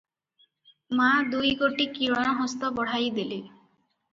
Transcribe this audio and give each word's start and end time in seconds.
ମା’ 0.99 1.09
ଦୁଇ 1.35 1.51
ଗୋଟି 1.61 1.87
କିରଣ 1.99 2.35
ହସ୍ତ 2.41 2.73
ବଢ଼ାଇ 2.81 3.13
ଦେଲେ। 3.21 3.39